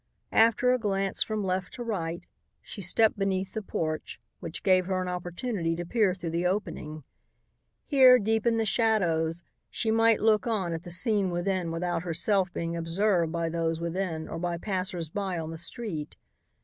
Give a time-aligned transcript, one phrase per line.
[0.33, 2.25] After a glance from left to right,
[2.63, 7.03] she stepped beneath the porch, which gave her an opportunity to peer through the opening.
[7.85, 12.51] Here, deep in the shadows, she might look on at the scene within without herself
[12.51, 16.15] being observed by those within or by passers by on the street.